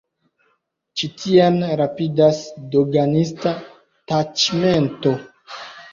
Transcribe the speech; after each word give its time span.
Ĉi 1.01 1.09
tien 1.23 1.59
rapidas 1.83 2.41
doganista 2.77 3.53
taĉmento. 4.13 5.17